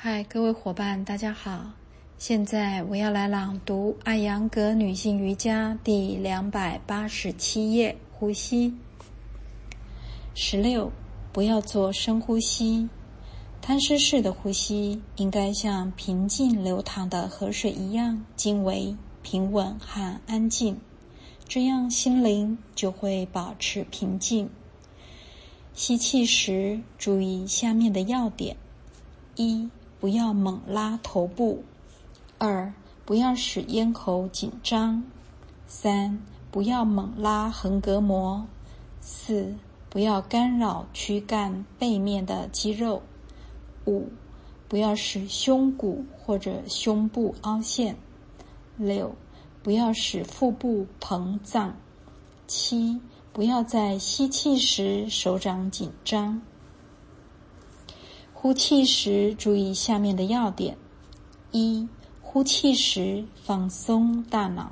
[0.00, 1.72] 嗨，各位伙伴，大家好！
[2.18, 8.72] 现在我要来朗读《艾扬格女性瑜伽》第两百八十七页，呼吸。
[10.36, 10.92] 十六，
[11.32, 12.88] 不要做深呼吸。
[13.60, 18.94] 贪吃式的呼吸应该像平静流淌的河水一样，静为
[19.24, 20.78] 平稳和安静，
[21.48, 24.48] 这样心灵就会保持平静。
[25.74, 28.56] 吸气时，注意下面的要点：
[29.34, 29.68] 一。
[30.00, 31.64] 不要猛拉头部，
[32.38, 32.72] 二
[33.04, 35.02] 不要使咽喉紧张，
[35.66, 38.46] 三不要猛拉横膈膜，
[39.00, 39.54] 四
[39.90, 43.02] 不要干扰躯干背面的肌肉，
[43.86, 44.08] 五
[44.68, 47.96] 不要使胸骨或者胸部凹陷，
[48.76, 49.12] 六
[49.62, 51.74] 不要使腹部膨胀，
[52.46, 53.00] 七
[53.32, 56.40] 不要在吸气时手掌紧张。
[58.40, 60.78] 呼气时，注意下面的要点：
[61.50, 61.88] 一、
[62.22, 64.70] 呼气时放松大脑；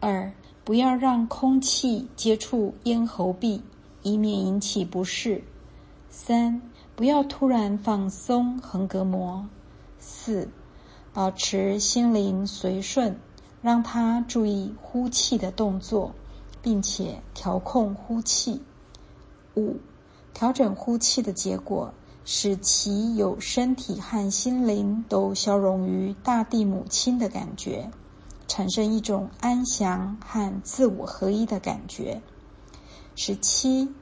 [0.00, 0.32] 二、
[0.64, 3.62] 不要让空气接触咽喉壁，
[4.02, 5.42] 以免引起不适；
[6.10, 6.60] 三、
[6.96, 9.46] 不要突然放松横膈膜；
[10.00, 10.48] 四、
[11.14, 13.16] 保持心灵随顺，
[13.62, 16.12] 让他注意呼气的动作，
[16.60, 18.60] 并且调控呼气；
[19.54, 19.76] 五、
[20.34, 21.94] 调整呼气的结果。
[22.24, 27.90] 使其有身体和心灵都消融于大地母亲的感觉，
[28.46, 32.22] 产生一种安详和自我合一的感觉。
[33.16, 33.92] 十七，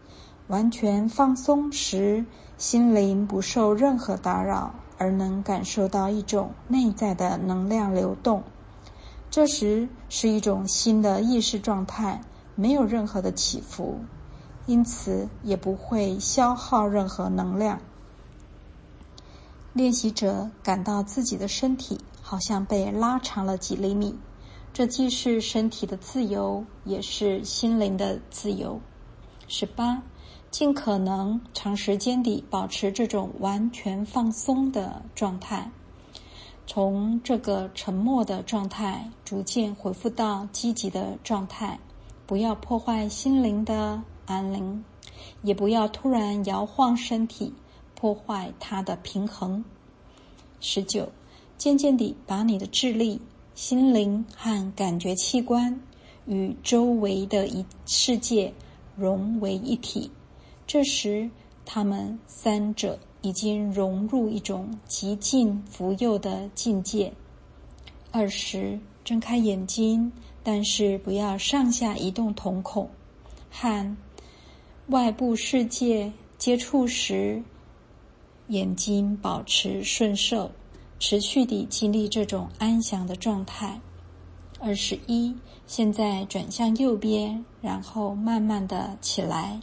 [0.49, 2.27] 完全放松时，
[2.59, 8.43] 心灵不受任何打扰，而能感受到一种内在的能量流动。
[9.31, 12.21] 这时是一种新的意识状态，
[12.55, 14.01] 没有任何的起伏，
[14.67, 17.81] 因此也不会消耗任何能量。
[19.73, 24.15] 练习者感到自己的身体好像被拉长了几厘米，
[24.73, 28.81] 这既是身体的自由，也是心灵的自由。
[29.47, 30.03] 十八，
[30.51, 35.71] 尽可能长时间地保持这种完全放松的状态，
[36.67, 41.79] 从这个沉默的状态逐渐恢复到积极的状态。
[42.27, 44.85] 不要破坏心灵的安宁，
[45.43, 47.53] 也不要突然摇晃身体。
[48.01, 49.63] 破坏它的平衡。
[50.59, 51.07] 十九，
[51.59, 53.21] 渐渐地把你的智力、
[53.55, 55.79] 心灵和感觉器官
[56.25, 58.51] 与周围的一世界
[58.97, 60.11] 融为一体。
[60.67, 61.29] 这时，
[61.67, 67.13] 他们三者已经融入一种极尽福佑的境界。
[68.11, 70.11] 二十，睁开眼睛，
[70.43, 72.89] 但是不要上下移动瞳孔。
[73.51, 73.97] 和
[74.87, 77.43] 外部世界接触时。
[78.51, 80.51] 眼睛保持顺受，
[80.99, 83.81] 持续地经历这种安详的状态。
[84.59, 85.33] 二十一，
[85.69, 89.61] 现在转向右边，然后慢慢的起来。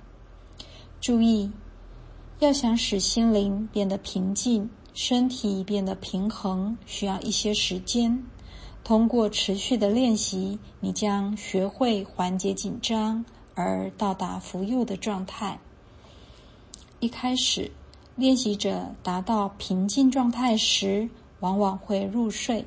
[1.02, 1.52] 注意，
[2.40, 8.24] 要想使心灵变得平静，身体变得平衡，需要一些时间。
[8.86, 15.60] 通过持续的练习，你将学会缓解紧张，而到达福佑的状态。
[17.02, 17.70] 一开始。
[18.18, 21.08] 练习者达到平静状态时，
[21.40, 22.66] 往往会入睡，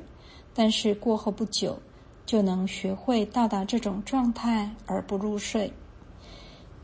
[0.54, 1.76] 但是过后不久
[2.24, 5.72] 就能学会到达这种状态而不入睡。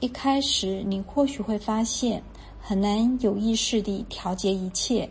[0.00, 2.20] 一开始，你或许会发现
[2.60, 5.08] 很难有意识地调节一切，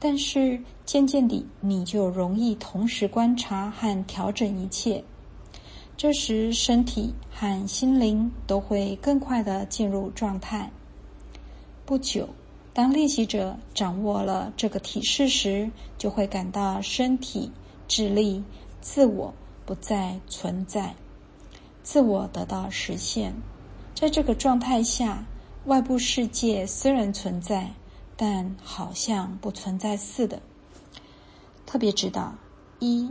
[0.00, 5.04] 但是渐渐地，你就容易同时观察和调整一切。
[5.96, 10.68] 这时，身体和心灵都会更快地进入状态。
[11.86, 12.28] 不久。
[12.74, 17.52] 当练习者掌握了这个体式时，就会感到身体、
[17.86, 18.42] 智力、
[18.80, 19.32] 自我
[19.64, 20.92] 不再存在，
[21.84, 23.32] 自我得到实现。
[23.94, 25.24] 在这个状态下，
[25.66, 27.72] 外部世界虽然存在，
[28.16, 30.42] 但好像不存在似的。
[31.64, 32.34] 特别指导：
[32.80, 33.08] 一，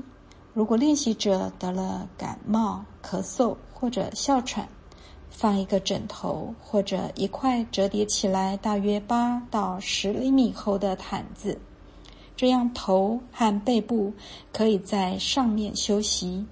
[0.53, 4.67] 如果练习者得了感冒、咳嗽或者哮喘。
[5.33, 11.59] 放一个枕头或者一块折叠起来大约八到十厘米厚的毯子，
[12.37, 14.13] 这样头和背部
[14.53, 16.45] 可以在上面休息。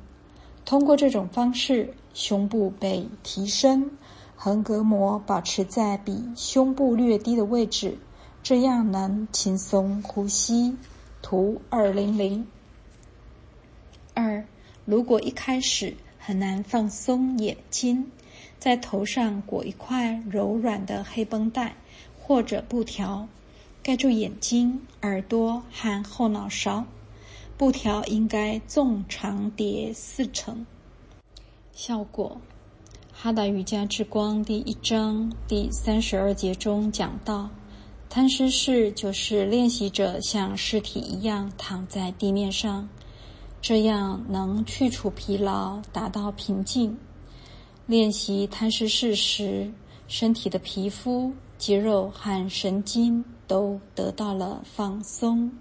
[0.65, 3.89] 通过这种方式，胸部被提升，
[4.35, 7.97] 横膈膜保持在比胸部略低的位置，
[8.41, 10.75] 这样能轻松呼吸。
[11.21, 12.45] 图二零零
[14.15, 14.43] 二，
[14.85, 18.11] 如果一开始很难放松眼睛。
[18.59, 21.75] 在头上裹一块柔软的黑绷带
[22.19, 23.27] 或者布条，
[23.81, 26.85] 盖住眼睛、耳朵和后脑勺。
[27.57, 30.65] 布条应该纵长叠四层。
[31.73, 32.37] 效果，
[33.13, 37.49] 《哈达瑜伽之光》第一章第三十二节中讲到，
[38.09, 42.89] 摊尸式就是练习者像尸体一样躺在地面上，
[43.61, 46.97] 这样能去除疲劳，达到平静。
[47.91, 49.69] 练习摊尸式时，
[50.07, 55.51] 身体的皮肤、肌肉和神经都得到了放松。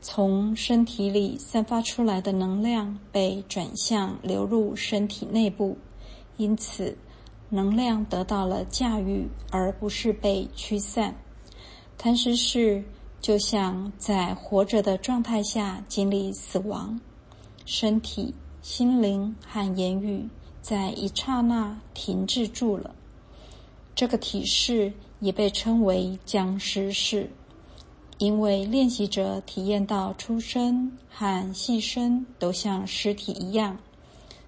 [0.00, 5.76] 从身体里散发出来的能量被转向流入身体内部，
[6.36, 6.96] 因此
[7.48, 11.16] 能量得到了驾驭，而不是被驱散。
[11.98, 12.84] 贪食式
[13.20, 17.00] 就像在活着的状态下经历死亡，
[17.66, 18.32] 身体、
[18.62, 20.28] 心灵和言语
[20.64, 22.94] 在一刹那停滞住了。
[23.94, 24.90] 这个体式
[25.20, 27.30] 也被称为僵尸式。
[28.16, 33.76] 因为练习者体验到出声和细声都像尸体一样，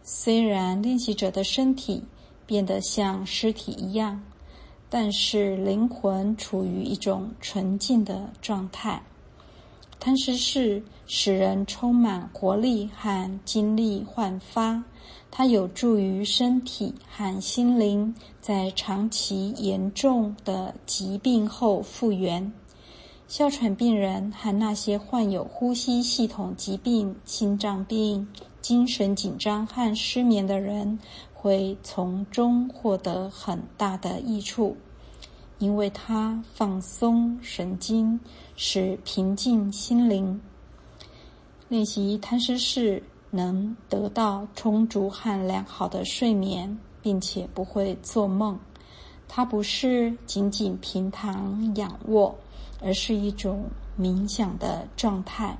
[0.02, 2.02] 虽然练习者的身体
[2.46, 4.22] 变得像尸体一样，
[4.88, 9.02] 但是灵魂处于一种纯净的状态。
[9.98, 14.84] 贪食是使人充满活力和精力焕发，
[15.30, 22.52] 它有助于身体和心灵在长期严重的疾病后复原。
[23.26, 28.28] 哮喘病人和那些患有呼吸系统疾病、心脏病、
[28.60, 31.00] 精神紧张和失眠的人，
[31.34, 34.76] 会从中获得很大的益处，
[35.58, 38.18] 因为它放松神经，
[38.56, 40.40] 使平静心灵。
[41.68, 48.58] 练习贪食式能得到充足和良好的睡眠，并且不会做梦。
[49.28, 52.34] 它不是仅仅平躺仰卧。
[52.82, 53.64] 而是一种
[53.98, 55.56] 冥想的状态。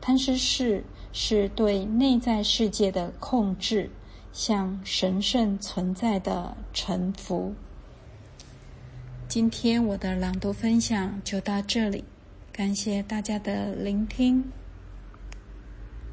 [0.00, 0.82] 贪食式
[1.12, 3.90] 是对内在世界的控制，
[4.32, 7.52] 向神圣存在的臣服。
[9.30, 12.02] 今天我的朗读分享就到这里，
[12.52, 14.42] 感谢大家的聆听。